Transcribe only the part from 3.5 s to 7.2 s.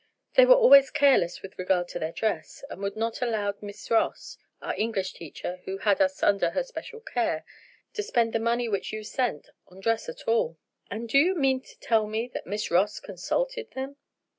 Miss Ross—our English teacher who had us under her special